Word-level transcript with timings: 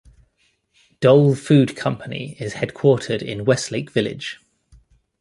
Dole 0.99 1.35
Food 1.35 1.75
Company 1.75 2.35
is 2.39 2.55
headquartered 2.55 3.21
in 3.21 3.45
Westlake 3.45 3.91
Village. 3.91 4.39